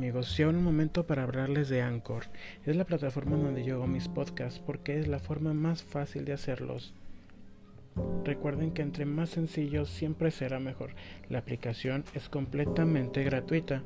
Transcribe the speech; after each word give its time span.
amigos, 0.00 0.40
y 0.40 0.44
un 0.44 0.64
momento 0.64 1.06
para 1.06 1.24
hablarles 1.24 1.68
de 1.68 1.82
Anchor. 1.82 2.22
Es 2.64 2.74
la 2.74 2.86
plataforma 2.86 3.36
donde 3.36 3.64
yo 3.64 3.74
hago 3.74 3.86
mis 3.86 4.08
podcasts 4.08 4.58
porque 4.58 4.98
es 4.98 5.08
la 5.08 5.18
forma 5.18 5.52
más 5.52 5.82
fácil 5.82 6.24
de 6.24 6.32
hacerlos. 6.32 6.94
Recuerden 8.24 8.70
que 8.70 8.80
entre 8.80 9.04
más 9.04 9.28
sencillo 9.28 9.84
siempre 9.84 10.30
será 10.30 10.58
mejor. 10.58 10.94
La 11.28 11.40
aplicación 11.40 12.04
es 12.14 12.30
completamente 12.30 13.24
gratuita 13.24 13.82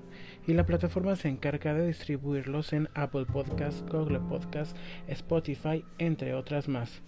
y 0.46 0.52
la 0.52 0.64
plataforma 0.64 1.16
se 1.16 1.30
encarga 1.30 1.74
de 1.74 1.88
distribuirlos 1.88 2.72
en 2.72 2.88
Apple 2.94 3.26
Podcasts, 3.26 3.82
Google 3.90 4.20
Podcasts, 4.20 4.76
Spotify, 5.08 5.84
entre 5.98 6.34
otras 6.34 6.68
más. 6.68 7.02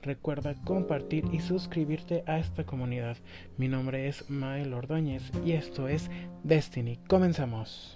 Recuerda 0.00 0.54
compartir 0.64 1.26
y 1.30 1.40
suscribirte 1.40 2.24
a 2.26 2.38
esta 2.38 2.64
comunidad. 2.64 3.18
Mi 3.58 3.68
nombre 3.68 4.08
es 4.08 4.30
Mael 4.30 4.72
Ordóñez 4.72 5.30
y 5.44 5.52
esto 5.52 5.88
es 5.88 6.10
Destiny. 6.42 6.98
Comenzamos. 7.06 7.95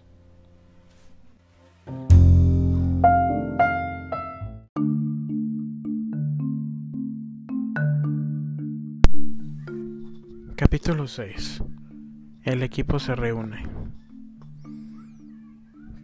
Capítulo 10.57 11.07
6. 11.07 11.62
El 12.43 12.62
equipo 12.62 12.98
se 12.98 13.15
reúne. 13.15 13.62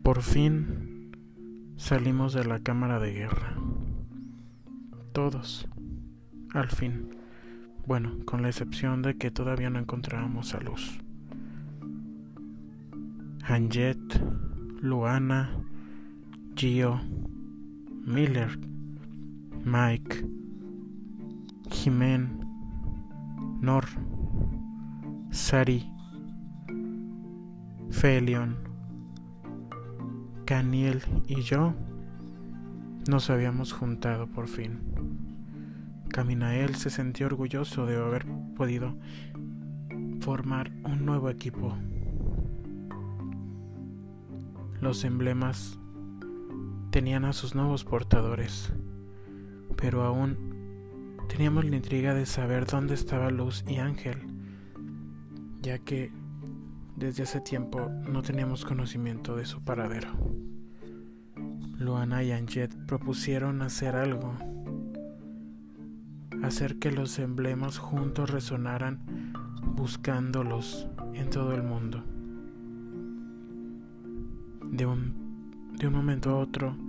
Por 0.02 0.22
fin 0.22 1.12
salimos 1.76 2.32
de 2.32 2.44
la 2.44 2.60
cámara 2.60 2.98
de 2.98 3.12
guerra. 3.12 3.54
Todos. 5.12 5.68
Al 6.52 6.68
fin. 6.68 7.10
Bueno, 7.86 8.16
con 8.24 8.42
la 8.42 8.48
excepción 8.48 9.02
de 9.02 9.16
que 9.16 9.30
todavía 9.30 9.70
no 9.70 9.78
encontrábamos 9.78 10.54
a 10.54 10.60
Luz. 10.60 10.98
Anjet, 13.44 13.98
Luana, 14.80 15.56
Gio, 16.56 16.98
Miller, 18.06 18.58
Mike, 19.62 20.26
Jimen, 21.70 22.40
Nor, 23.60 23.84
Sari, 25.30 25.86
Felion, 27.90 28.56
Caniel 30.46 31.02
y 31.28 31.42
yo 31.42 31.74
nos 33.06 33.28
habíamos 33.28 33.74
juntado 33.74 34.26
por 34.26 34.48
fin. 34.48 34.80
Caminael 36.08 36.74
se 36.76 36.88
sintió 36.88 37.26
orgulloso 37.26 37.84
de 37.84 37.96
haber 37.96 38.24
podido 38.56 38.96
formar 40.20 40.72
un 40.84 41.04
nuevo 41.04 41.28
equipo. 41.28 41.76
Los 44.80 45.04
emblemas 45.04 45.78
tenían 46.96 47.26
a 47.26 47.34
sus 47.34 47.54
nuevos 47.54 47.84
portadores, 47.84 48.72
pero 49.76 50.04
aún 50.04 51.18
teníamos 51.28 51.66
la 51.66 51.76
intriga 51.76 52.14
de 52.14 52.24
saber 52.24 52.64
dónde 52.64 52.94
estaba 52.94 53.30
Luz 53.30 53.62
y 53.68 53.76
Ángel 53.76 54.16
ya 55.60 55.78
que 55.78 56.10
desde 56.96 57.24
hace 57.24 57.42
tiempo 57.42 57.90
no 58.10 58.22
teníamos 58.22 58.64
conocimiento 58.64 59.36
de 59.36 59.44
su 59.44 59.62
paradero. 59.62 60.08
Luana 61.76 62.22
y 62.22 62.32
Anjet 62.32 62.74
propusieron 62.86 63.60
hacer 63.60 63.94
algo, 63.94 64.32
hacer 66.42 66.78
que 66.78 66.92
los 66.92 67.18
emblemas 67.18 67.76
juntos 67.76 68.30
resonaran 68.30 69.34
buscándolos 69.74 70.88
en 71.12 71.28
todo 71.28 71.52
el 71.52 71.62
mundo. 71.62 72.02
De 74.70 74.86
un, 74.86 75.26
de 75.76 75.88
un 75.88 75.92
momento 75.92 76.30
a 76.30 76.38
otro, 76.38 76.85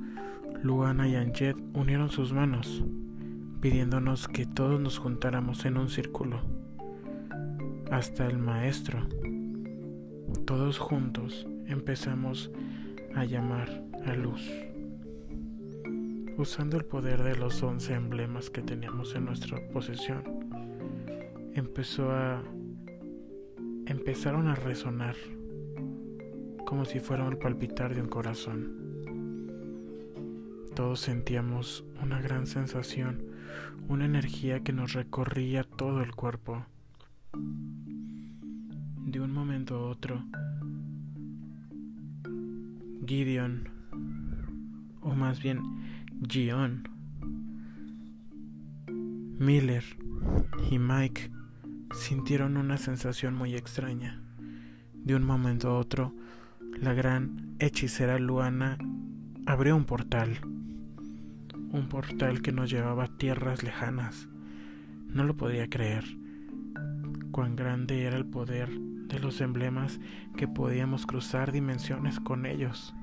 Luana 0.68 1.08
y 1.08 1.16
Anjet 1.16 1.56
unieron 1.74 2.10
sus 2.10 2.34
manos, 2.34 2.84
pidiéndonos 3.62 4.28
que 4.28 4.46
todos 4.46 4.82
nos 4.82 5.00
juntáramos 5.00 5.64
en 5.64 5.78
un 5.78 5.88
círculo 5.88 6.42
hasta 7.90 8.28
el 8.28 8.38
maestro. 8.38 9.00
Todos 10.46 10.78
juntos 10.78 11.48
empezamos 11.68 12.52
a 13.16 13.24
llamar 13.24 13.82
a 14.06 14.14
luz. 14.14 14.46
Usando 16.38 16.76
el 16.76 16.84
poder 16.84 17.24
de 17.24 17.38
los 17.38 17.64
once 17.64 17.94
emblemas 17.94 18.50
que 18.50 18.62
teníamos 18.62 19.16
en 19.16 19.24
nuestra 19.24 19.66
posesión, 19.70 20.22
empezó 21.54 22.12
a 22.12 22.44
empezaron 23.86 24.50
a 24.50 24.56
resonar 24.56 25.16
como 26.66 26.84
si 26.84 27.00
fuera 27.00 27.26
el 27.26 27.38
palpitar 27.38 27.96
de 27.96 28.02
un 28.02 28.10
corazón. 28.10 28.87
Todos 30.78 31.00
sentíamos 31.00 31.84
una 32.04 32.22
gran 32.22 32.46
sensación, 32.46 33.24
una 33.88 34.06
energía 34.06 34.60
que 34.60 34.74
nos 34.74 34.94
recorría 34.94 35.64
todo 35.64 36.04
el 36.04 36.14
cuerpo 36.14 36.68
de 39.08 39.20
un 39.20 39.32
momento 39.32 39.76
a 39.76 39.90
otro, 39.90 40.24
Gideon, 43.08 43.70
o 45.02 45.16
más 45.16 45.42
bien 45.42 45.64
Gion, 46.30 46.88
Miller 49.40 49.84
y 50.70 50.78
Mike 50.78 51.32
sintieron 51.92 52.56
una 52.56 52.78
sensación 52.78 53.34
muy 53.34 53.56
extraña. 53.56 54.22
De 54.94 55.16
un 55.16 55.24
momento 55.24 55.70
a 55.70 55.80
otro, 55.80 56.14
la 56.80 56.94
gran 56.94 57.56
hechicera 57.58 58.20
Luana 58.20 58.78
abrió 59.48 59.76
un 59.76 59.86
portal, 59.86 60.38
un 61.72 61.90
portal 61.90 62.42
que 62.42 62.52
nos 62.52 62.70
llevaba 62.70 63.06
a 63.06 63.18
tierras 63.18 63.64
lejanas. 63.64 64.30
No 65.08 65.24
lo 65.24 65.36
podía 65.36 65.70
creer 65.70 66.06
cuán 67.32 67.56
grande 67.56 68.04
era 68.04 68.18
el 68.18 68.26
poder 68.26 68.70
de 68.72 69.20
los 69.20 69.42
emblemas 69.42 70.00
que 70.36 70.48
podíamos 70.48 71.06
cruzar 71.06 71.52
dimensiones 71.52 72.20
con 72.20 72.46
ellos. 72.46 72.94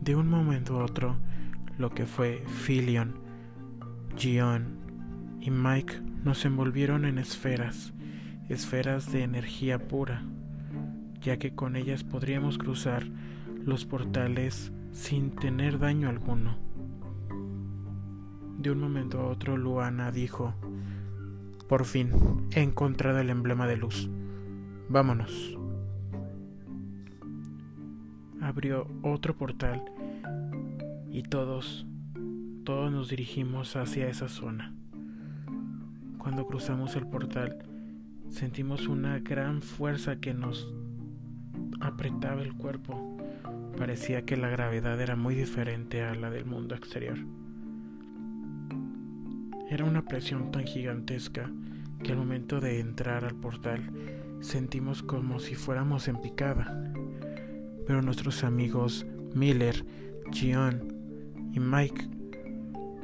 De 0.00 0.16
un 0.16 0.28
momento 0.28 0.80
a 0.80 0.84
otro, 0.84 1.16
lo 1.78 1.90
que 1.90 2.06
fue 2.06 2.44
Filion, 2.46 3.14
Gion 4.16 4.78
y 5.40 5.50
Mike 5.50 6.00
nos 6.24 6.44
envolvieron 6.44 7.04
en 7.04 7.18
esferas, 7.18 7.92
esferas 8.48 9.12
de 9.12 9.22
energía 9.22 9.86
pura, 9.86 10.24
ya 11.20 11.38
que 11.38 11.54
con 11.54 11.76
ellas 11.76 12.04
podríamos 12.04 12.58
cruzar 12.58 13.06
los 13.64 13.86
portales 13.86 14.72
sin 14.92 15.30
tener 15.30 15.78
daño 15.78 16.08
alguno. 16.08 16.56
De 18.58 18.70
un 18.70 18.80
momento 18.80 19.20
a 19.20 19.26
otro 19.26 19.56
Luana 19.56 20.12
dijo, 20.12 20.54
por 21.68 21.84
fin, 21.84 22.12
he 22.54 22.60
encontrado 22.60 23.18
el 23.18 23.30
emblema 23.30 23.66
de 23.66 23.76
luz. 23.76 24.08
Vámonos. 24.88 25.58
Abrió 28.40 28.86
otro 29.02 29.36
portal 29.36 29.82
y 31.10 31.22
todos, 31.22 31.86
todos 32.64 32.92
nos 32.92 33.08
dirigimos 33.08 33.74
hacia 33.76 34.08
esa 34.08 34.28
zona. 34.28 34.74
Cuando 36.18 36.46
cruzamos 36.46 36.94
el 36.94 37.06
portal, 37.06 37.58
sentimos 38.28 38.86
una 38.86 39.18
gran 39.18 39.62
fuerza 39.62 40.16
que 40.16 40.34
nos 40.34 40.72
apretaba 41.80 42.42
el 42.42 42.54
cuerpo. 42.54 43.16
Parecía 43.76 44.24
que 44.24 44.36
la 44.36 44.48
gravedad 44.48 45.00
era 45.00 45.16
muy 45.16 45.34
diferente 45.34 46.02
a 46.02 46.14
la 46.14 46.30
del 46.30 46.44
mundo 46.44 46.74
exterior. 46.74 47.18
Era 49.70 49.84
una 49.84 50.04
presión 50.04 50.50
tan 50.52 50.64
gigantesca 50.64 51.50
que 52.02 52.12
al 52.12 52.18
momento 52.18 52.60
de 52.60 52.80
entrar 52.80 53.24
al 53.24 53.34
portal 53.34 53.90
sentimos 54.40 55.02
como 55.02 55.38
si 55.38 55.54
fuéramos 55.54 56.08
en 56.08 56.20
picada. 56.20 56.92
Pero 57.86 58.02
nuestros 58.02 58.44
amigos 58.44 59.06
Miller, 59.34 59.84
Gion 60.30 60.92
y 61.52 61.60
Mike 61.60 62.08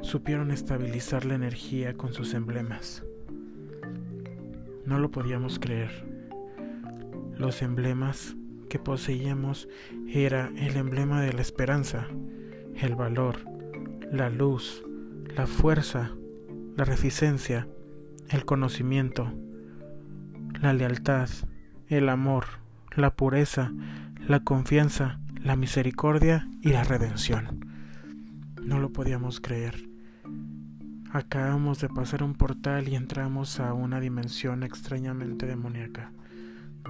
supieron 0.01 0.51
estabilizar 0.51 1.25
la 1.25 1.35
energía 1.35 1.93
con 1.95 2.13
sus 2.13 2.33
emblemas. 2.33 3.03
No 4.85 4.99
lo 4.99 5.11
podíamos 5.11 5.59
creer. 5.59 5.91
Los 7.37 7.61
emblemas 7.61 8.35
que 8.69 8.79
poseíamos 8.79 9.67
era 10.07 10.51
el 10.55 10.77
emblema 10.77 11.21
de 11.21 11.33
la 11.33 11.41
esperanza, 11.41 12.07
el 12.75 12.95
valor, 12.95 13.39
la 14.11 14.29
luz, 14.29 14.83
la 15.35 15.47
fuerza, 15.47 16.11
la 16.77 16.85
resistencia, 16.85 17.67
el 18.29 18.45
conocimiento, 18.45 19.33
la 20.61 20.73
lealtad, 20.73 21.29
el 21.87 22.09
amor, 22.09 22.45
la 22.95 23.15
pureza, 23.15 23.71
la 24.27 24.41
confianza, 24.41 25.19
la 25.41 25.55
misericordia 25.55 26.47
y 26.61 26.69
la 26.69 26.83
redención. 26.83 27.65
No 28.61 28.79
lo 28.79 28.91
podíamos 28.91 29.39
creer. 29.39 29.89
Acabamos 31.11 31.79
de 31.81 31.89
pasar 31.89 32.21
un 32.23 32.35
portal 32.35 32.87
y 32.87 32.95
entramos 32.95 33.59
a 33.59 33.73
una 33.73 33.99
dimensión 33.99 34.61
extrañamente 34.61 35.47
demoníaca, 35.47 36.11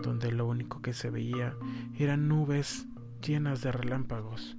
donde 0.02 0.32
lo 0.32 0.48
único 0.48 0.82
que 0.82 0.94
se 0.94 1.10
veía 1.10 1.56
eran 1.98 2.28
nubes 2.28 2.88
llenas 3.26 3.62
de 3.62 3.72
relámpagos, 3.72 4.58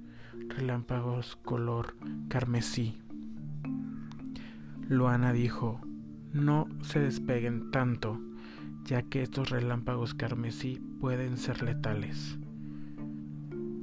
relámpagos 0.49 1.35
color 1.37 1.95
carmesí. 2.27 3.01
Luana 4.87 5.33
dijo, 5.33 5.81
no 6.33 6.67
se 6.81 6.99
despeguen 6.99 7.71
tanto, 7.71 8.19
ya 8.83 9.03
que 9.03 9.23
estos 9.23 9.49
relámpagos 9.49 10.13
carmesí 10.13 10.81
pueden 10.99 11.37
ser 11.37 11.63
letales. 11.63 12.37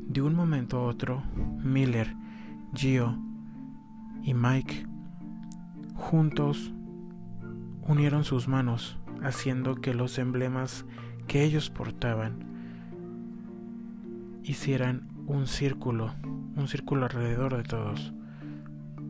De 0.09 0.23
un 0.23 0.35
momento 0.35 0.79
a 0.79 0.85
otro, 0.85 1.23
Miller, 1.63 2.15
Gio 2.75 3.19
y 4.23 4.35
Mike 4.35 4.87
juntos 5.95 6.73
unieron 7.87 8.25
sus 8.25 8.49
manos, 8.49 8.99
haciendo 9.23 9.77
que 9.77 9.95
los 9.95 10.19
emblemas 10.19 10.87
que 11.29 11.45
ellos 11.45 11.69
portaban 11.69 12.39
hicieran 14.43 15.09
un 15.27 15.47
círculo, 15.47 16.15
un 16.57 16.69
círculo 16.69 17.05
alrededor 17.05 17.55
de 17.57 17.63
todos, 17.63 18.15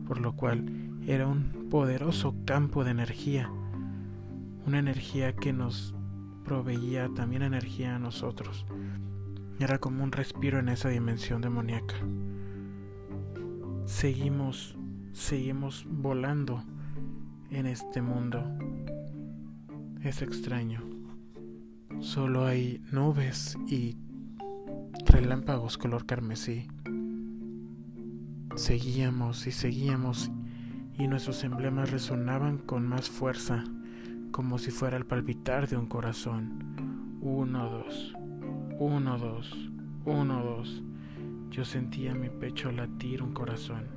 por 0.05 0.19
lo 0.19 0.33
cual 0.33 0.65
era 1.07 1.25
un 1.27 1.69
poderoso 1.71 2.35
campo 2.45 2.83
de 2.83 2.91
energía, 2.91 3.49
una 4.67 4.79
energía 4.79 5.33
que 5.33 5.53
nos 5.53 5.95
proveía 6.43 7.09
también 7.15 7.41
energía 7.41 7.95
a 7.95 7.99
nosotros. 7.99 8.65
Era 9.59 9.77
como 9.77 10.03
un 10.03 10.11
respiro 10.11 10.59
en 10.59 10.69
esa 10.69 10.89
dimensión 10.89 11.41
demoníaca. 11.41 11.95
Seguimos, 13.85 14.75
seguimos 15.13 15.85
volando 15.89 16.63
en 17.49 17.65
este 17.65 18.01
mundo. 18.01 18.43
Es 20.01 20.21
extraño. 20.21 20.88
Solo 21.99 22.45
hay 22.45 22.81
nubes 22.93 23.57
y 23.67 23.97
relámpagos 25.05 25.77
color 25.77 26.05
carmesí. 26.05 26.65
Seguíamos 28.55 29.45
y 29.47 29.51
seguíamos 29.51 30.31
y 30.97 31.07
nuestros 31.07 31.43
emblemas 31.43 31.91
resonaban 31.91 32.57
con 32.57 32.87
más 32.87 33.09
fuerza, 33.09 33.65
como 34.31 34.59
si 34.59 34.71
fuera 34.71 34.95
el 34.95 35.05
palpitar 35.05 35.67
de 35.67 35.75
un 35.75 35.87
corazón. 35.87 37.19
Uno, 37.19 37.69
dos, 37.69 38.15
uno, 38.79 39.17
dos, 39.17 39.69
uno, 40.05 40.41
dos. 40.41 40.81
Yo 41.49 41.65
sentía 41.65 42.15
mi 42.15 42.29
pecho 42.29 42.71
latir 42.71 43.21
un 43.21 43.33
corazón. 43.33 43.87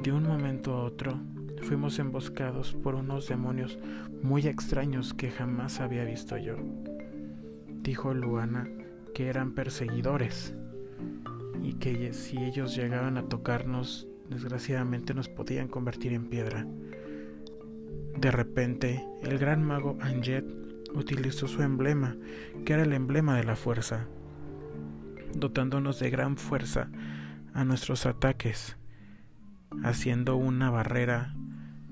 De 0.00 0.12
un 0.12 0.22
momento 0.22 0.74
a 0.74 0.84
otro, 0.84 1.18
fuimos 1.62 1.98
emboscados 1.98 2.74
por 2.74 2.94
unos 2.94 3.28
demonios 3.28 3.78
muy 4.22 4.46
extraños 4.46 5.14
que 5.14 5.30
jamás 5.30 5.80
había 5.80 6.04
visto 6.04 6.36
yo. 6.36 6.56
Dijo 7.82 8.14
Luana 8.14 8.68
que 9.14 9.28
eran 9.28 9.52
perseguidores 9.52 10.54
y 11.62 11.74
que 11.74 12.12
si 12.12 12.38
ellos 12.38 12.76
llegaban 12.76 13.16
a 13.16 13.28
tocarnos, 13.28 14.08
desgraciadamente 14.28 15.14
nos 15.14 15.28
podían 15.28 15.68
convertir 15.68 16.12
en 16.12 16.28
piedra. 16.28 16.66
De 18.18 18.30
repente, 18.30 19.04
el 19.22 19.38
gran 19.38 19.62
mago 19.62 19.96
Anjet 20.00 20.44
utilizó 20.94 21.48
su 21.48 21.62
emblema, 21.62 22.16
que 22.64 22.74
era 22.74 22.82
el 22.82 22.92
emblema 22.92 23.36
de 23.36 23.44
la 23.44 23.56
fuerza, 23.56 24.06
dotándonos 25.34 25.98
de 25.98 26.10
gran 26.10 26.36
fuerza 26.36 26.90
a 27.52 27.64
nuestros 27.64 28.06
ataques, 28.06 28.76
haciendo 29.82 30.36
una 30.36 30.70
barrera 30.70 31.34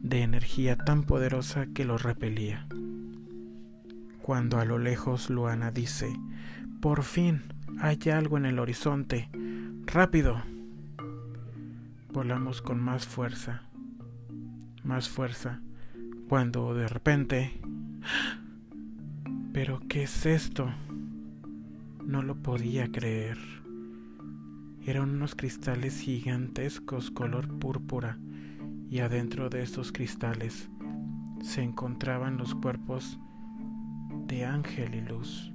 de 0.03 0.23
energía 0.23 0.77
tan 0.77 1.05
poderosa 1.05 1.67
que 1.67 1.85
los 1.85 2.03
repelía. 2.03 2.67
Cuando 4.21 4.59
a 4.59 4.65
lo 4.65 4.79
lejos 4.79 5.31
Luana 5.31 5.71
dice, 5.71 6.13
por 6.81 7.05
fin 7.05 7.43
hay 7.81 7.99
algo 8.13 8.37
en 8.37 8.47
el 8.47 8.59
horizonte, 8.59 9.31
rápido. 9.87 10.43
Volamos 12.13 12.63
con 12.63 12.81
más 12.81 13.07
fuerza, 13.07 13.63
más 14.85 15.09
fuerza, 15.09 15.61
cuando 16.29 16.75
de 16.75 16.89
repente... 16.89 17.61
¿Pero 19.53 19.83
qué 19.87 20.05
es 20.05 20.25
esto? 20.25 20.73
No 22.03 22.23
lo 22.23 22.37
podía 22.37 22.91
creer. 22.91 23.37
Eran 24.87 25.11
unos 25.11 25.35
cristales 25.35 26.01
gigantescos 26.01 27.11
color 27.11 27.47
púrpura 27.59 28.17
y 28.93 29.01
adentro 29.01 29.49
de 29.49 29.63
estos 29.63 29.91
cristales 29.91 30.69
se 31.41 31.63
encontraban 31.63 32.37
los 32.37 32.55
cuerpos 32.55 33.19
de 34.27 34.45
Ángel 34.45 34.95
y 34.95 35.01
Luz. 35.01 35.51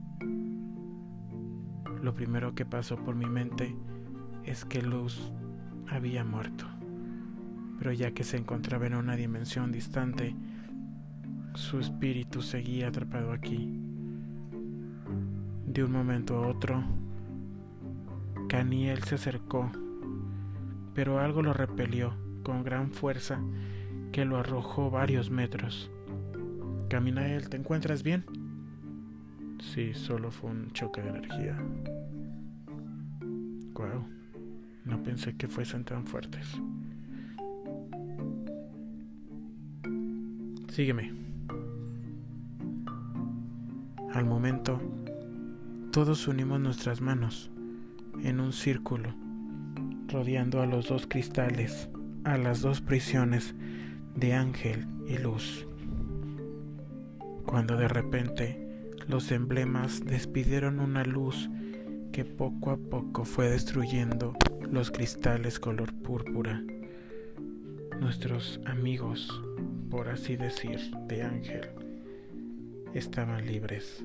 Lo 2.02 2.16
primero 2.16 2.56
que 2.56 2.66
pasó 2.66 2.96
por 2.96 3.14
mi 3.14 3.28
mente 3.28 3.76
es 4.44 4.66
que 4.66 4.82
Luz 4.82 5.32
había 5.88 6.24
muerto, 6.24 6.66
pero 7.78 7.94
ya 7.94 8.10
que 8.10 8.24
se 8.24 8.38
encontraba 8.38 8.88
en 8.88 8.96
una 8.96 9.16
dimensión 9.16 9.72
distante, 9.72 10.36
su 11.54 11.80
espíritu 11.80 12.42
seguía 12.42 12.88
atrapado 12.88 13.32
aquí. 13.32 13.80
De 15.68 15.84
un 15.84 15.92
momento 15.92 16.44
a 16.44 16.48
otro, 16.48 16.84
Caniel 18.50 19.04
se 19.04 19.14
acercó, 19.14 19.72
pero 20.96 21.20
algo 21.20 21.44
lo 21.44 21.54
repelió 21.54 22.26
con 22.48 22.64
gran 22.64 22.92
fuerza 22.92 23.42
que 24.14 24.24
lo 24.24 24.38
arrojó 24.38 24.90
varios 24.90 25.30
metros. 25.30 25.92
Caminael, 26.88 27.50
¿te 27.50 27.58
encuentras 27.58 28.04
bien? 28.04 28.24
Sí, 29.60 29.94
solo 29.94 30.32
fue 30.32 30.52
un 30.52 30.72
choque 30.72 31.02
de 31.02 31.10
energía. 31.10 31.58
Wow, 33.74 34.08
no 34.86 35.04
pensé 35.04 35.36
que 35.36 35.50
fuesen 35.50 35.84
tan 35.84 36.08
fuertes. 36.08 36.48
Sígueme. 40.70 41.12
Al 44.14 44.24
momento, 44.24 44.80
todos 45.92 46.30
unimos 46.30 46.62
nuestras 46.62 47.02
manos 47.02 47.52
en 48.24 48.40
un 48.40 48.54
círculo, 48.54 49.14
rodeando 50.08 50.62
a 50.62 50.66
los 50.66 50.88
dos 50.88 51.08
cristales 51.08 51.90
a 52.28 52.38
las 52.38 52.62
dos 52.62 52.82
prisiones 52.82 53.56
de 54.16 54.34
ángel 54.34 54.86
y 55.08 55.18
luz. 55.18 55.66
Cuando 57.46 57.78
de 57.78 57.88
repente 57.88 58.92
los 59.08 59.32
emblemas 59.32 60.04
despidieron 60.04 60.82
una 60.82 61.06
luz 61.06 61.50
que 62.12 62.26
poco 62.26 62.72
a 62.72 62.78
poco 62.78 63.24
fue 63.24 63.50
destruyendo 63.50 64.34
los 64.70 64.92
cristales 64.92 65.58
color 65.58 65.94
púrpura. 65.94 66.62
Nuestros 68.02 68.60
amigos, 68.66 69.42
por 69.90 70.10
así 70.10 70.36
decir, 70.36 70.80
de 71.08 71.24
ángel, 71.24 71.70
estaban 72.94 73.48
libres, 73.48 74.04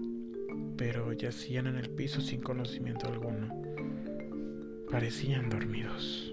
pero 0.76 1.12
yacían 1.12 1.66
en 1.66 1.76
el 1.76 1.90
piso 1.90 2.20
sin 2.20 2.40
conocimiento 2.40 3.08
alguno. 3.08 3.52
Parecían 4.88 5.50
dormidos. 5.50 6.32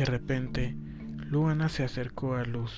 De 0.00 0.06
repente, 0.06 0.74
Luana 1.28 1.68
se 1.68 1.84
acercó 1.84 2.34
a 2.34 2.46
Luz, 2.46 2.72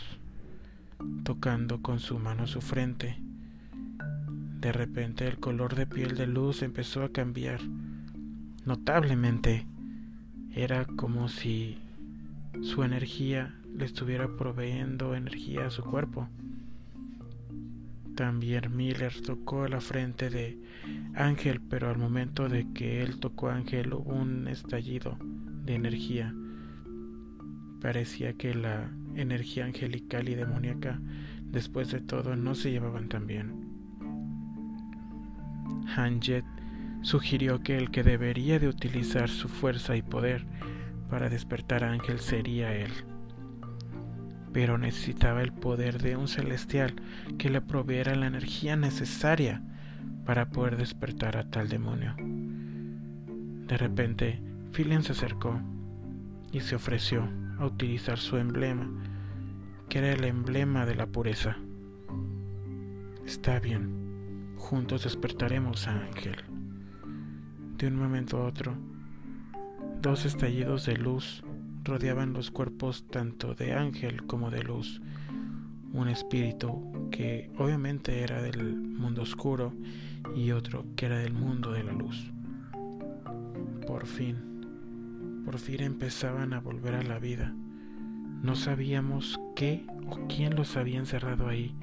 tocando 1.23 1.81
con 1.81 2.01
su 2.01 2.19
mano 2.19 2.49
su 2.49 2.61
frente. 2.61 3.17
De 4.59 4.73
repente 4.73 5.29
el 5.29 5.39
color 5.39 5.77
de 5.77 5.87
piel 5.87 6.17
de 6.17 6.27
Luz 6.27 6.63
empezó 6.63 7.05
a 7.05 7.13
cambiar 7.13 7.61
notablemente. 8.65 9.69
Era 10.53 10.85
como 10.85 11.29
si 11.29 11.79
su 12.61 12.83
energía 12.83 13.55
le 13.73 13.85
estuviera 13.85 14.27
proveyendo 14.37 15.15
energía 15.15 15.67
a 15.67 15.71
su 15.71 15.85
cuerpo. 15.85 16.29
También 18.17 18.77
Miller 18.77 19.15
tocó 19.25 19.69
la 19.69 19.81
frente 19.81 20.29
de 20.29 20.59
Ángel, 21.15 21.61
pero 21.61 21.89
al 21.89 21.99
momento 21.99 22.49
de 22.49 22.67
que 22.73 23.01
él 23.01 23.21
tocó 23.21 23.49
a 23.49 23.55
Ángel 23.55 23.95
hubo 23.95 24.13
un 24.13 24.49
estallido 24.49 25.17
de 25.65 25.77
energía 25.77 26.35
Parecía 27.83 28.35
que 28.35 28.55
la 28.55 28.89
energía 29.17 29.65
angelical 29.65 30.29
y 30.29 30.37
demoníaca, 30.37 31.01
después 31.51 31.91
de 31.91 32.01
todo, 32.01 32.37
no 32.37 32.55
se 32.55 32.71
llevaban 32.71 33.09
tan 33.09 33.27
bien. 33.27 33.73
Hanjet 35.97 36.45
sugirió 37.03 37.61
que 37.61 37.77
el 37.77 37.91
que 37.91 38.05
debería 38.05 38.61
de 38.61 38.69
utilizar 38.69 39.29
su 39.29 39.49
fuerza 39.49 39.97
y 39.97 40.03
poder 40.03 40.47
para 41.11 41.29
despertar 41.29 41.83
a 41.83 41.91
Ángel 41.91 42.21
sería 42.21 42.73
él. 42.73 42.93
Pero 44.53 44.79
necesitaba 44.79 45.43
el 45.43 45.53
poder 45.53 46.01
de 46.01 46.17
un 46.17 46.29
celestial 46.29 46.95
que 47.37 47.51
le 47.51 47.61
proveera 47.61 48.15
la 48.15 48.29
energía 48.29 48.77
necesaria 48.77 49.61
para 50.25 50.51
poder 50.51 50.77
despertar 50.77 51.37
a 51.37 51.51
tal 51.51 51.69
demonio. 51.69 52.15
De 53.67 53.77
repente, 53.77 54.41
Philin 54.73 55.03
se 55.03 55.13
acercó 55.13 55.61
y 56.53 56.61
se 56.61 56.77
ofreció 56.77 57.42
a 57.63 57.67
utilizar 57.67 58.19
su 58.19 58.39
emblema, 58.39 58.91
que 59.89 59.99
era 59.99 60.13
el 60.13 60.25
emblema 60.25 60.85
de 60.85 60.97
la 60.97 61.07
pureza. 61.07 61.57
Está 63.25 63.61
bien, 63.61 64.57
juntos 64.57 65.05
despertaremos 65.05 65.87
a 65.87 65.93
Ángel. 65.93 66.37
De 67.79 67.87
un 67.87 67.97
momento 67.97 68.39
a 68.39 68.47
otro, 68.47 68.75
dos 70.01 70.25
estallidos 70.25 70.87
de 70.87 70.97
luz 70.97 71.45
rodeaban 71.85 72.33
los 72.33 72.51
cuerpos 72.51 73.07
tanto 73.09 73.55
de 73.55 73.75
Ángel 73.75 74.27
como 74.27 74.51
de 74.51 74.65
Luz, 74.65 75.01
un 75.93 76.09
espíritu 76.09 77.09
que 77.13 77.49
obviamente 77.59 78.23
era 78.23 78.43
del 78.43 78.75
mundo 78.75 79.23
oscuro 79.23 79.73
y 80.35 80.51
otro 80.51 80.85
que 80.97 81.07
era 81.07 81.19
del 81.19 81.33
mundo 81.33 81.71
de 81.71 81.85
la 81.85 81.93
luz. 81.93 82.33
Por 83.87 84.07
fin, 84.07 84.52
por 85.45 85.59
fin 85.59 85.83
empezaban 85.83 86.53
a 86.53 86.61
volver 86.61 86.95
a 86.95 87.03
la 87.03 87.19
vida. 87.19 87.55
No 88.43 88.57
sabíamos 88.57 89.39
qué 89.55 89.85
o 90.09 90.27
quién 90.29 90.57
los 90.57 90.77
había 90.77 90.99
encerrado 90.99 91.49
ahí, 91.49 91.75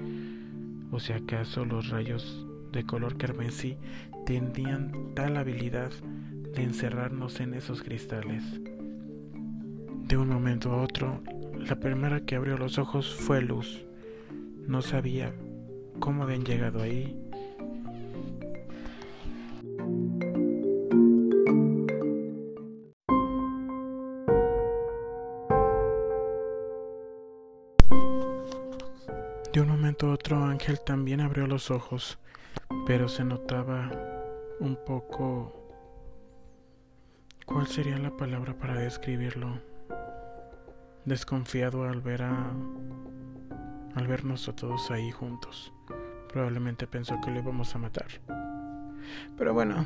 o 0.91 0.99
si 0.99 1.13
acaso 1.13 1.65
los 1.65 1.89
rayos 1.89 2.45
de 2.71 2.83
color 2.85 3.17
carmesí 3.17 3.77
tenían 4.25 5.13
tal 5.15 5.37
habilidad 5.37 5.91
de 6.55 6.63
encerrarnos 6.63 7.39
en 7.39 7.53
esos 7.53 7.81
cristales. 7.81 8.43
De 10.07 10.17
un 10.17 10.29
momento 10.29 10.71
a 10.71 10.81
otro, 10.81 11.21
la 11.57 11.79
primera 11.79 12.25
que 12.25 12.35
abrió 12.35 12.57
los 12.57 12.77
ojos 12.77 13.13
fue 13.13 13.41
Luz. 13.41 13.85
No 14.67 14.81
sabía 14.81 15.33
cómo 15.99 16.23
habían 16.23 16.43
llegado 16.43 16.81
ahí. 16.81 17.15
Otro 30.01 30.43
Ángel 30.43 30.79
también 30.79 31.21
abrió 31.21 31.45
los 31.47 31.71
ojos, 31.71 32.19
pero 32.85 33.07
se 33.07 33.23
notaba 33.23 33.91
un 34.59 34.77
poco... 34.85 35.55
¿Cuál 37.45 37.67
sería 37.67 37.97
la 37.97 38.15
palabra 38.15 38.53
para 38.57 38.75
describirlo? 38.75 39.59
desconfiado 41.09 41.83
al 41.85 42.01
ver 42.01 42.21
a 42.21 42.51
al 43.95 44.07
vernos 44.07 44.47
a 44.47 44.55
todos 44.55 44.91
ahí 44.91 45.11
juntos. 45.11 45.73
Probablemente 46.31 46.87
pensó 46.87 47.19
que 47.19 47.31
lo 47.31 47.39
íbamos 47.39 47.73
a 47.73 47.79
matar. 47.79 48.07
Pero 49.35 49.53
bueno, 49.53 49.85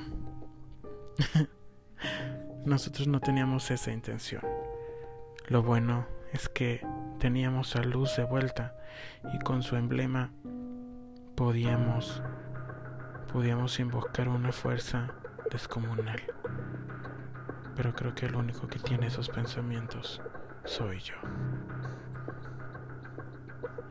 nosotros 2.65 3.07
no 3.07 3.21
teníamos 3.21 3.71
esa 3.71 3.91
intención. 3.91 4.43
Lo 5.47 5.63
bueno 5.63 6.05
es 6.33 6.49
que 6.49 6.85
teníamos 7.23 7.77
a 7.77 7.81
Luz 7.81 8.17
de 8.17 8.25
vuelta 8.25 8.75
y 9.33 9.39
con 9.39 9.63
su 9.63 9.77
emblema 9.77 10.33
podíamos 11.37 12.21
podíamos 13.31 13.79
invocar 13.79 14.27
una 14.27 14.51
fuerza 14.51 15.07
descomunal. 15.49 16.21
Pero 17.77 17.95
creo 17.95 18.13
que 18.13 18.25
el 18.25 18.35
único 18.35 18.67
que 18.67 18.77
tiene 18.77 19.07
esos 19.07 19.29
pensamientos 19.29 20.21
soy 20.65 20.99
yo. 20.99 21.15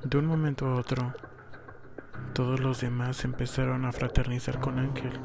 De 0.04 0.18
un 0.18 0.26
momento 0.26 0.66
a 0.66 0.74
otro, 0.74 1.14
todos 2.34 2.60
los 2.60 2.82
demás 2.82 3.24
empezaron 3.24 3.86
a 3.86 3.92
fraternizar 3.92 4.60
con 4.60 4.78
Ángel, 4.78 5.18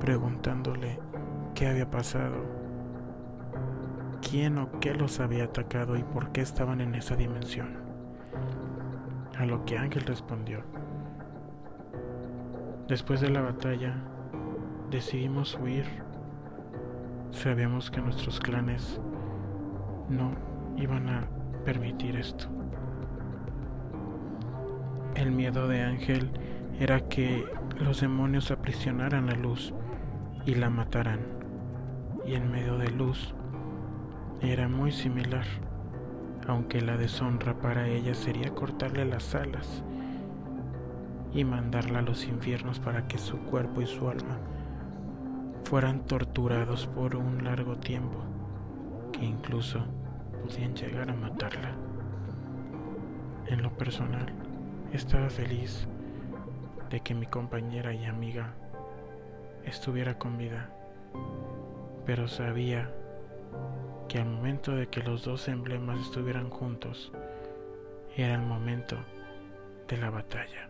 preguntándole 0.00 0.98
qué 1.54 1.66
había 1.66 1.90
pasado, 1.90 2.61
quién 4.22 4.58
o 4.58 4.80
qué 4.80 4.94
los 4.94 5.20
había 5.20 5.44
atacado 5.44 5.96
y 5.96 6.02
por 6.02 6.32
qué 6.32 6.40
estaban 6.40 6.80
en 6.80 6.94
esa 6.94 7.16
dimensión. 7.16 7.76
A 9.38 9.44
lo 9.44 9.64
que 9.64 9.76
Ángel 9.76 10.02
respondió, 10.02 10.62
después 12.88 13.20
de 13.20 13.30
la 13.30 13.42
batalla, 13.42 13.94
decidimos 14.90 15.58
huir. 15.60 15.84
Sabíamos 17.30 17.90
que 17.90 18.00
nuestros 18.00 18.40
clanes 18.40 19.00
no 20.08 20.34
iban 20.76 21.08
a 21.08 21.26
permitir 21.64 22.16
esto. 22.16 22.46
El 25.14 25.32
miedo 25.32 25.68
de 25.68 25.82
Ángel 25.82 26.30
era 26.78 27.00
que 27.08 27.44
los 27.78 28.00
demonios 28.00 28.50
aprisionaran 28.50 29.28
a 29.30 29.34
Luz 29.34 29.74
y 30.46 30.54
la 30.54 30.70
mataran. 30.70 31.20
Y 32.26 32.34
en 32.34 32.50
medio 32.50 32.78
de 32.78 32.90
Luz 32.90 33.34
era 34.50 34.66
muy 34.66 34.90
similar, 34.90 35.46
aunque 36.48 36.80
la 36.80 36.96
deshonra 36.96 37.54
para 37.60 37.86
ella 37.86 38.14
sería 38.14 38.50
cortarle 38.50 39.04
las 39.04 39.34
alas 39.34 39.84
y 41.32 41.44
mandarla 41.44 42.00
a 42.00 42.02
los 42.02 42.26
infiernos 42.26 42.80
para 42.80 43.06
que 43.06 43.18
su 43.18 43.38
cuerpo 43.38 43.80
y 43.80 43.86
su 43.86 44.08
alma 44.08 44.38
fueran 45.64 46.00
torturados 46.06 46.88
por 46.88 47.14
un 47.14 47.44
largo 47.44 47.76
tiempo, 47.76 48.18
que 49.12 49.24
incluso 49.24 49.84
podían 50.42 50.74
llegar 50.74 51.08
a 51.08 51.14
matarla. 51.14 51.76
En 53.46 53.62
lo 53.62 53.70
personal, 53.76 54.26
estaba 54.92 55.30
feliz 55.30 55.86
de 56.90 57.00
que 57.00 57.14
mi 57.14 57.26
compañera 57.26 57.94
y 57.94 58.04
amiga 58.04 58.54
estuviera 59.64 60.18
con 60.18 60.36
vida, 60.36 60.68
pero 62.04 62.26
sabía 62.28 62.90
que 64.12 64.18
al 64.18 64.26
momento 64.26 64.72
de 64.72 64.88
que 64.88 65.02
los 65.02 65.24
dos 65.24 65.48
emblemas 65.48 65.98
estuvieran 65.98 66.50
juntos, 66.50 67.10
era 68.14 68.34
el 68.34 68.42
momento 68.42 68.98
de 69.88 69.96
la 69.96 70.10
batalla. 70.10 70.68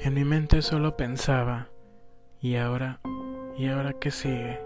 En 0.00 0.14
mi 0.14 0.24
mente 0.24 0.62
solo 0.62 0.96
pensaba, 0.96 1.68
¿y 2.40 2.56
ahora? 2.56 2.98
¿Y 3.56 3.68
ahora 3.68 3.92
qué 3.92 4.10
sigue? 4.10 4.58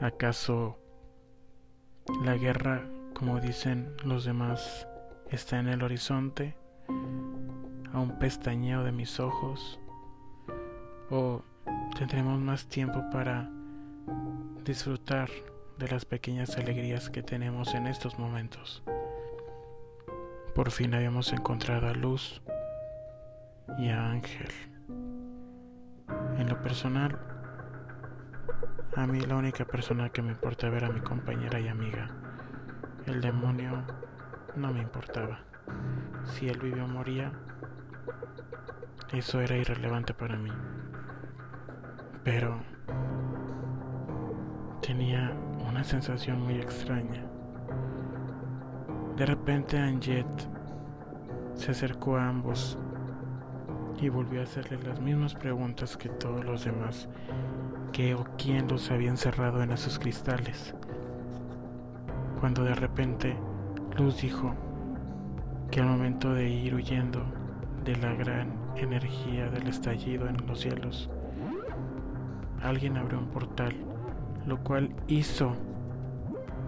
¿Acaso 0.00 0.80
la 2.24 2.34
guerra, 2.36 2.88
como 3.14 3.38
dicen 3.38 3.94
los 4.04 4.24
demás, 4.24 4.88
está 5.30 5.58
en 5.58 5.68
el 5.68 5.82
horizonte? 5.82 6.56
¿A 7.92 8.00
un 8.00 8.18
pestañeo 8.18 8.84
de 8.84 8.92
mis 8.92 9.18
ojos? 9.20 9.80
¿O 11.10 11.42
tendremos 11.98 12.38
más 12.38 12.66
tiempo 12.66 13.02
para 13.12 13.50
disfrutar 14.64 15.28
de 15.78 15.88
las 15.88 16.04
pequeñas 16.04 16.56
alegrías 16.56 17.10
que 17.10 17.22
tenemos 17.22 17.74
en 17.74 17.86
estos 17.86 18.18
momentos? 18.18 18.82
Por 20.54 20.70
fin 20.70 20.94
habíamos 20.94 21.32
encontrado 21.32 21.88
a 21.88 21.92
luz 21.92 22.40
y 23.78 23.88
a 23.88 24.10
Ángel. 24.10 24.50
En 26.38 26.48
lo 26.48 26.60
personal, 26.62 27.18
a 28.94 29.06
mí 29.06 29.20
la 29.20 29.36
única 29.36 29.64
persona 29.64 30.08
que 30.10 30.22
me 30.22 30.32
importa 30.32 30.70
ver 30.70 30.84
a 30.84 30.90
mi 30.90 31.00
compañera 31.00 31.60
y 31.60 31.68
amiga. 31.68 32.10
El 33.06 33.20
demonio 33.20 33.84
no 34.56 34.72
me 34.72 34.80
importaba. 34.80 35.40
Si 36.24 36.48
él 36.48 36.58
vivía 36.58 36.84
o 36.84 36.88
moría, 36.88 37.32
eso 39.12 39.40
era 39.40 39.56
irrelevante 39.56 40.14
para 40.14 40.36
mí. 40.36 40.50
Pero 42.24 42.58
tenía 44.80 45.32
una 45.68 45.84
sensación 45.84 46.40
muy 46.42 46.54
extraña. 46.54 47.24
De 49.16 49.26
repente 49.26 49.78
Anjet 49.78 50.26
se 51.54 51.70
acercó 51.70 52.16
a 52.16 52.28
ambos 52.28 52.78
y 54.00 54.08
volvió 54.08 54.40
a 54.40 54.44
hacerle 54.44 54.78
las 54.82 55.00
mismas 55.00 55.34
preguntas 55.34 55.96
que 55.96 56.08
todos 56.08 56.44
los 56.44 56.64
demás, 56.64 57.08
qué 57.92 58.14
o 58.14 58.24
quién 58.36 58.68
los 58.68 58.90
había 58.90 59.10
encerrado 59.10 59.62
en 59.62 59.72
esos 59.72 59.98
cristales. 59.98 60.74
Cuando 62.40 62.62
de 62.64 62.74
repente 62.74 63.36
Luz 63.98 64.20
dijo 64.20 64.54
que 65.70 65.80
al 65.80 65.86
momento 65.86 66.34
de 66.34 66.50
ir 66.50 66.74
huyendo 66.74 67.24
de 67.82 67.96
la 67.96 68.12
gran 68.12 68.52
energía 68.76 69.48
del 69.48 69.68
estallido 69.68 70.28
en 70.28 70.36
los 70.46 70.60
cielos, 70.60 71.08
alguien 72.62 72.98
abrió 72.98 73.18
un 73.18 73.28
portal, 73.28 73.74
lo 74.46 74.58
cual 74.58 74.94
hizo 75.08 75.56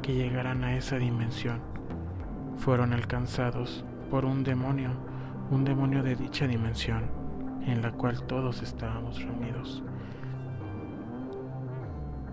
que 0.01 0.15
llegaran 0.15 0.65
a 0.65 0.75
esa 0.77 0.97
dimensión. 0.97 1.61
Fueron 2.57 2.95
alcanzados 2.95 3.85
por 4.11 4.25
un 4.25 4.43
demonio, 4.43 4.93
un 5.51 5.65
demonio 5.65 6.03
de 6.03 6.17
dicha 6.17 6.47
dimensión 6.47 7.11
en 7.67 7.83
la 7.83 7.93
cual 7.93 8.23
todos 8.23 8.63
estábamos 8.63 9.23
reunidos. 9.23 9.83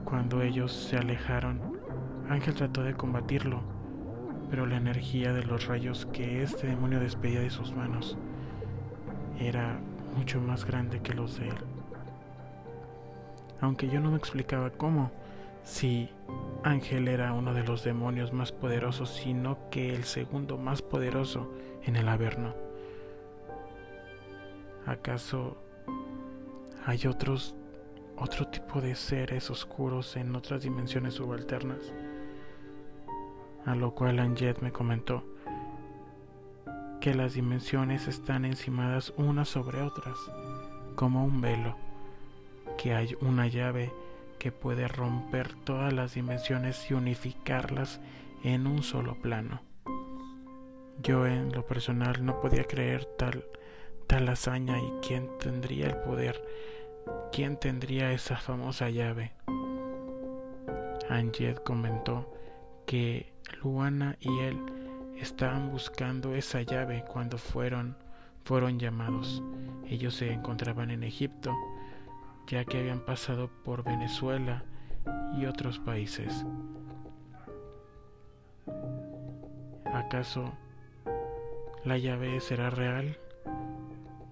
Cuando 0.05 0.41
ellos 0.41 0.71
se 0.71 0.95
alejaron, 0.95 1.59
Ángel 2.29 2.53
trató 2.53 2.81
de 2.83 2.93
combatirlo, 2.93 3.74
pero 4.49 4.65
la 4.65 4.77
energía 4.77 5.33
de 5.33 5.43
los 5.43 5.67
rayos 5.67 6.05
que 6.07 6.43
este 6.43 6.67
demonio 6.67 6.99
despedía 6.99 7.39
de 7.39 7.49
sus 7.49 7.73
manos 7.73 8.17
era 9.39 9.79
mucho 10.15 10.39
más 10.39 10.65
grande 10.65 11.01
que 11.01 11.13
los 11.13 11.39
de 11.39 11.49
él. 11.49 11.57
aunque 13.61 13.87
yo 13.89 13.99
no 13.99 14.11
me 14.11 14.17
explicaba 14.17 14.69
cómo, 14.69 15.11
si 15.63 16.09
Ángel 16.63 17.07
era 17.07 17.33
uno 17.33 17.53
de 17.53 17.63
los 17.63 17.83
demonios 17.83 18.31
más 18.33 18.51
poderosos, 18.51 19.09
sino 19.09 19.57
que 19.71 19.93
el 19.95 20.03
segundo 20.03 20.57
más 20.57 20.81
poderoso 20.81 21.51
en 21.83 21.95
el 21.95 22.07
Averno. 22.07 22.53
¿Acaso 24.85 25.57
hay 26.85 27.07
otros 27.07 27.55
otro 28.17 28.47
tipo 28.47 28.79
de 28.79 28.95
seres 28.95 29.49
oscuros 29.49 30.15
en 30.15 30.35
otras 30.35 30.63
dimensiones 30.63 31.15
subalternas? 31.15 31.93
A 33.65 33.75
lo 33.75 33.95
cual 33.95 34.19
Anjet 34.19 34.59
me 34.61 34.71
comentó 34.71 35.23
que 37.01 37.13
las 37.13 37.33
dimensiones 37.33 38.07
están 38.07 38.45
encimadas 38.45 39.13
unas 39.17 39.49
sobre 39.49 39.81
otras, 39.81 40.17
como 40.95 41.23
un 41.23 41.41
velo, 41.41 41.75
que 42.77 42.93
hay 42.93 43.15
una 43.21 43.47
llave 43.47 43.91
que 44.39 44.51
puede 44.51 44.87
romper 44.87 45.53
todas 45.63 45.93
las 45.93 46.13
dimensiones 46.13 46.89
y 46.89 46.93
unificarlas 46.93 47.99
en 48.43 48.67
un 48.67 48.83
solo 48.83 49.15
plano. 49.15 49.61
Yo 51.01 51.25
en 51.25 51.51
lo 51.51 51.65
personal 51.65 52.25
no 52.25 52.39
podía 52.39 52.63
creer 52.63 53.05
tal, 53.17 53.45
tal 54.07 54.29
hazaña 54.29 54.79
y 54.79 54.91
quién 55.07 55.29
tendría 55.39 55.87
el 55.87 55.97
poder, 55.97 56.43
quién 57.31 57.57
tendría 57.57 58.11
esa 58.11 58.37
famosa 58.37 58.89
llave. 58.89 59.31
Anjet 61.09 61.61
comentó 61.63 62.34
que 62.85 63.33
Luana 63.61 64.17
y 64.19 64.39
él 64.39 64.59
estaban 65.19 65.71
buscando 65.71 66.35
esa 66.35 66.61
llave 66.61 67.03
cuando 67.07 67.37
fueron 67.37 67.95
fueron 68.45 68.79
llamados. 68.79 69.41
Ellos 69.87 70.15
se 70.15 70.31
encontraban 70.31 70.91
en 70.91 71.03
Egipto, 71.03 71.51
ya 72.47 72.63
que 72.63 72.79
habían 72.79 72.99
pasado 72.99 73.49
por 73.63 73.83
Venezuela 73.83 74.63
y 75.35 75.45
otros 75.45 75.79
países. 75.79 76.45
¿Acaso 79.85 80.53
la 81.83 81.97
llave 81.97 82.39
será 82.39 82.69
real? 82.69 83.17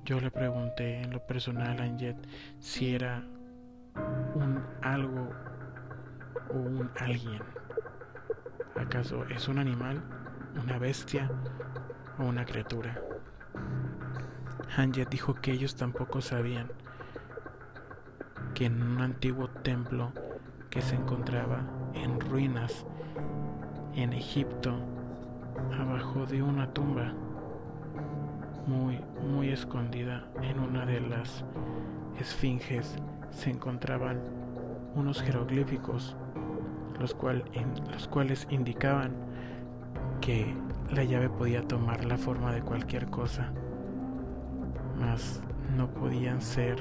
Yo 0.05 0.19
le 0.19 0.29
pregunté 0.29 1.01
en 1.01 1.11
lo 1.11 1.25
personal 1.25 1.79
a 1.79 1.83
Anjet 1.83 2.17
si 2.59 2.93
era 2.93 3.23
un 4.35 4.63
algo 4.81 5.29
o 6.51 6.57
un 6.57 6.91
alguien. 6.99 7.41
¿Acaso 8.75 9.23
es 9.25 9.47
un 9.47 9.59
animal, 9.59 10.01
una 10.63 10.79
bestia 10.79 11.29
o 12.17 12.23
una 12.23 12.43
criatura? 12.43 12.99
Anjet 14.75 15.09
dijo 15.09 15.35
que 15.35 15.51
ellos 15.51 15.75
tampoco 15.75 16.21
sabían 16.21 16.71
que 18.55 18.65
en 18.65 18.81
un 18.81 19.01
antiguo 19.01 19.47
templo 19.47 20.11
que 20.71 20.81
se 20.81 20.95
encontraba 20.95 21.61
en 21.93 22.19
ruinas 22.19 22.85
en 23.93 24.13
Egipto, 24.13 24.73
abajo 25.79 26.25
de 26.25 26.41
una 26.41 26.73
tumba 26.73 27.13
muy, 28.65 28.99
muy 29.21 29.49
escondida 29.49 30.27
en 30.41 30.59
una 30.59 30.85
de 30.85 30.99
las 30.99 31.45
esfinges, 32.19 32.95
se 33.29 33.51
encontraban 33.51 34.19
unos 34.95 35.21
jeroglíficos 35.21 36.15
los, 36.99 37.15
los 37.91 38.07
cuales 38.07 38.47
indicaban 38.49 39.11
que 40.21 40.53
la 40.91 41.03
llave 41.03 41.29
podía 41.29 41.67
tomar 41.67 42.05
la 42.05 42.17
forma 42.17 42.53
de 42.53 42.61
cualquier 42.61 43.07
cosa, 43.07 43.51
mas 44.99 45.41
no 45.75 45.89
podían 45.89 46.41
ser 46.41 46.77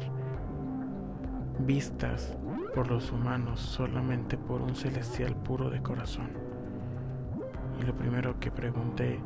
vistas 1.61 2.37
por 2.75 2.91
los 2.91 3.13
humanos 3.13 3.61
solamente 3.61 4.37
por 4.37 4.63
un 4.63 4.75
celestial 4.75 5.35
puro 5.37 5.71
de 5.71 5.83
corazón. 5.83 6.31
Y 7.81 7.85
lo 7.85 7.95
primero 7.95 8.39
que 8.39 8.51
pregunté 8.51 9.21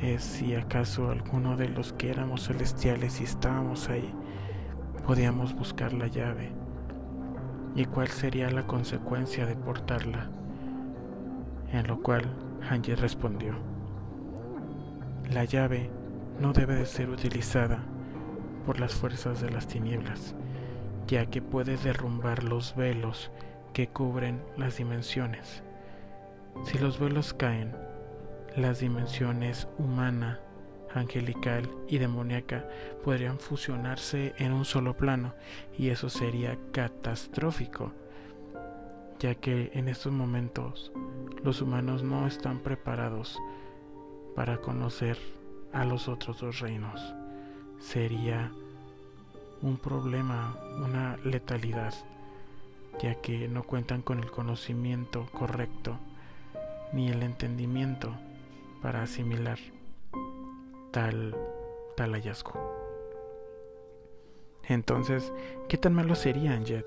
es 0.00 0.22
si 0.22 0.54
acaso 0.54 1.10
alguno 1.10 1.56
de 1.56 1.68
los 1.68 1.92
que 1.92 2.10
éramos 2.10 2.46
celestiales 2.46 3.20
y 3.20 3.24
estábamos 3.24 3.88
ahí 3.88 4.12
podíamos 5.06 5.54
buscar 5.54 5.92
la 5.92 6.06
llave 6.06 6.50
y 7.74 7.86
cuál 7.86 8.08
sería 8.08 8.50
la 8.50 8.66
consecuencia 8.66 9.46
de 9.46 9.56
portarla. 9.56 10.28
En 11.72 11.86
lo 11.86 12.02
cual 12.02 12.24
Hanji 12.68 12.94
respondió, 12.94 13.54
la 15.30 15.44
llave 15.44 15.90
no 16.40 16.52
debe 16.52 16.74
de 16.74 16.86
ser 16.86 17.08
utilizada 17.08 17.78
por 18.66 18.78
las 18.78 18.94
fuerzas 18.94 19.40
de 19.40 19.50
las 19.50 19.66
tinieblas, 19.66 20.34
ya 21.06 21.26
que 21.26 21.40
puede 21.40 21.76
derrumbar 21.76 22.44
los 22.44 22.76
velos 22.76 23.30
que 23.72 23.88
cubren 23.88 24.42
las 24.56 24.76
dimensiones. 24.76 25.62
Si 26.64 26.78
los 26.78 27.00
velos 27.00 27.32
caen, 27.32 27.72
las 28.56 28.80
dimensiones 28.80 29.66
humana, 29.78 30.40
angelical 30.94 31.68
y 31.88 31.98
demoníaca 31.98 32.66
podrían 33.04 33.38
fusionarse 33.38 34.34
en 34.38 34.52
un 34.52 34.64
solo 34.64 34.96
plano 34.96 35.34
y 35.78 35.88
eso 35.88 36.08
sería 36.08 36.58
catastrófico, 36.72 37.92
ya 39.18 39.34
que 39.34 39.70
en 39.74 39.88
estos 39.88 40.12
momentos 40.12 40.92
los 41.42 41.60
humanos 41.62 42.02
no 42.02 42.26
están 42.26 42.60
preparados 42.60 43.38
para 44.34 44.58
conocer 44.58 45.18
a 45.72 45.84
los 45.84 46.08
otros 46.08 46.40
dos 46.40 46.60
reinos. 46.60 47.00
Sería 47.78 48.52
un 49.60 49.76
problema, 49.76 50.56
una 50.84 51.16
letalidad, 51.24 51.94
ya 53.00 53.14
que 53.16 53.48
no 53.48 53.62
cuentan 53.62 54.02
con 54.02 54.18
el 54.18 54.30
conocimiento 54.30 55.26
correcto 55.32 55.98
ni 56.92 57.08
el 57.08 57.22
entendimiento 57.22 58.14
para 58.82 59.02
asimilar 59.02 59.58
tal, 60.92 61.36
tal 61.96 62.12
hallazgo. 62.12 62.52
Entonces, 64.68 65.32
¿qué 65.68 65.76
tan 65.76 65.94
malo 65.94 66.14
sería, 66.14 66.56
Jet, 66.62 66.86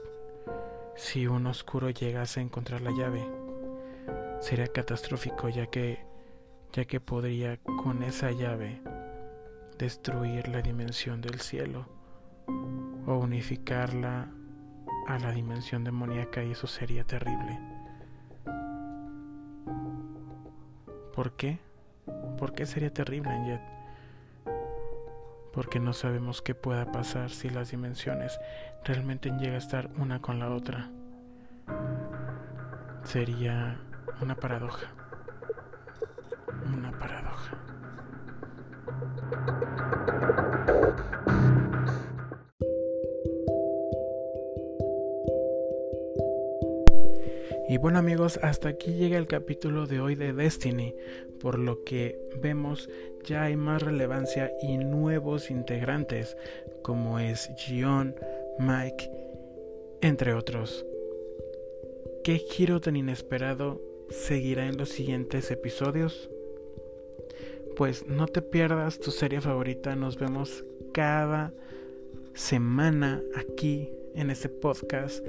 si 0.96 1.28
un 1.28 1.48
oscuro 1.48 1.89
llegase 1.89 2.39
a 2.39 2.44
encontrar 2.44 2.82
la 2.82 2.91
llave? 2.91 3.28
Sería 4.39 4.68
catastrófico 4.68 5.50
ya 5.50 5.68
que 5.68 6.06
ya 6.72 6.84
que 6.84 7.00
podría 7.00 7.58
con 7.58 8.04
esa 8.04 8.32
llave 8.32 8.82
destruir 9.78 10.50
la 10.50 10.62
dimensión 10.62 11.22
del 11.22 11.39
cielo 11.39 11.86
o 13.08 13.18
unificarla 13.18 14.30
a 15.08 15.20
la 15.20 15.32
dimensión 15.32 15.86
demoníaca 15.86 16.44
y 16.44 16.52
eso 16.52 16.68
sería 16.68 17.06
terrible. 17.06 17.60
¿Por 21.13 21.32
qué? 21.38 21.60
¿Por 22.38 22.54
qué 22.54 22.65
sería 22.65 22.94
terrible, 22.94 23.32
Jet? 23.46 23.75
Porque 25.56 25.80
no 25.80 25.94
sabemos 25.94 26.41
qué 26.41 26.54
pueda 26.54 26.91
pasar 26.91 27.32
si 27.32 27.50
las 27.50 27.72
dimensiones 27.72 28.38
realmente 28.84 29.32
llegan 29.32 29.56
a 29.56 29.58
estar 29.58 29.89
una 29.98 30.22
con 30.22 30.38
la 30.38 30.50
otra. 30.50 30.91
Sería 33.04 33.80
una 34.22 34.36
paradoja. 34.36 34.94
Y 47.67 47.78
bueno 47.78 47.97
amigos, 47.97 48.39
hasta 48.43 48.69
aquí 48.69 48.93
llega 48.93 49.17
el 49.17 49.25
capítulo 49.25 49.88
de 49.88 49.99
hoy 49.99 50.13
de 50.13 50.34
Destiny, 50.34 50.93
por 51.39 51.58
lo 51.58 51.84
que 51.84 52.15
vemos 52.39 52.89
ya 53.23 53.43
hay 53.43 53.56
más 53.56 53.82
relevancia 53.82 54.51
y 54.62 54.78
nuevos 54.78 55.49
integrantes 55.49 56.38
como 56.84 57.17
es 57.17 57.49
Gion, 57.58 58.15
Mike, 58.60 59.10
entre 60.01 60.34
otros. 60.34 60.86
¿Qué 62.23 62.38
giro 62.38 62.82
tan 62.82 62.97
inesperado 62.97 63.82
seguirá 64.10 64.67
en 64.67 64.78
los 64.78 64.89
siguientes 64.89 65.49
episodios? 65.49 66.30
Pues 67.75 68.06
no 68.06 68.28
te 68.28 68.43
pierdas 68.43 68.99
tu 68.99 69.10
serie 69.10 69.41
favorita, 69.41 69.95
nos 69.95 70.19
vemos 70.19 70.63
cada 70.93 71.51
semana 72.36 73.23
aquí 73.36 73.89
en 74.13 74.30
este 74.30 74.49
podcast 74.49 75.25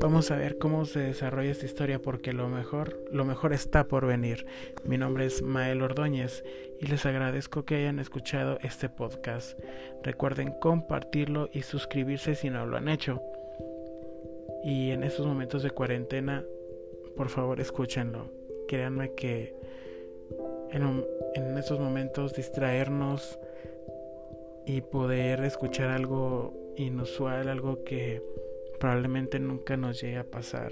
Vamos 0.00 0.30
a 0.30 0.36
ver 0.36 0.58
cómo 0.58 0.84
se 0.84 1.00
desarrolla 1.00 1.50
esta 1.50 1.66
historia 1.66 2.00
porque 2.00 2.32
lo 2.32 2.48
mejor, 2.48 3.02
lo 3.10 3.24
mejor 3.24 3.52
está 3.52 3.84
por 3.84 4.06
venir. 4.06 4.46
Mi 4.84 4.98
nombre 4.98 5.26
es 5.26 5.42
Mael 5.42 5.82
Ordóñez 5.82 6.44
y 6.80 6.86
les 6.86 7.06
agradezco 7.06 7.64
que 7.64 7.76
hayan 7.76 7.98
escuchado 7.98 8.58
este 8.62 8.88
podcast. 8.88 9.58
Recuerden 10.02 10.52
compartirlo 10.60 11.48
y 11.52 11.62
suscribirse 11.62 12.34
si 12.34 12.50
no 12.50 12.66
lo 12.66 12.76
han 12.76 12.88
hecho. 12.88 13.22
Y 14.62 14.90
en 14.90 15.04
estos 15.04 15.26
momentos 15.26 15.62
de 15.62 15.70
cuarentena, 15.70 16.44
por 17.16 17.28
favor 17.28 17.60
escúchenlo. 17.60 18.30
Créanme 18.68 19.14
que 19.14 19.54
en, 20.70 21.04
en 21.34 21.58
estos 21.58 21.80
momentos 21.80 22.34
distraernos 22.34 23.38
y 24.66 24.80
poder 24.80 25.44
escuchar 25.44 25.90
algo 25.90 26.52
inusual, 26.76 27.48
algo 27.48 27.84
que 27.84 28.22
probablemente 28.84 29.40
nunca 29.40 29.78
nos 29.78 30.02
llegue 30.02 30.18
a 30.18 30.30
pasar. 30.30 30.70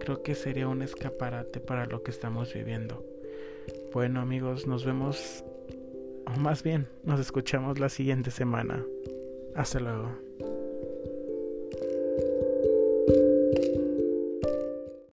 Creo 0.00 0.22
que 0.22 0.34
sería 0.34 0.66
un 0.66 0.80
escaparate 0.80 1.60
para 1.60 1.84
lo 1.84 2.02
que 2.02 2.10
estamos 2.10 2.54
viviendo. 2.54 3.04
Bueno 3.92 4.22
amigos, 4.22 4.66
nos 4.66 4.86
vemos, 4.86 5.44
o 6.26 6.40
más 6.40 6.62
bien, 6.62 6.88
nos 7.02 7.20
escuchamos 7.20 7.78
la 7.78 7.90
siguiente 7.90 8.30
semana. 8.30 8.82
Hasta 9.54 9.78
luego. 9.78 10.23